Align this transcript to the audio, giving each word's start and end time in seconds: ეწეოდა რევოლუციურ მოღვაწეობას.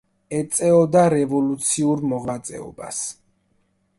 ეწეოდა 0.35 1.03
რევოლუციურ 1.15 2.03
მოღვაწეობას. 2.13 3.05